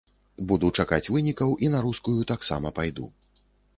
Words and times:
Буду 0.51 0.69
чакаць 0.83 1.11
вынікаў 1.15 1.53
і 1.67 1.71
на 1.73 1.81
рускую 1.89 2.17
таксама 2.33 2.67
пайду. 2.81 3.05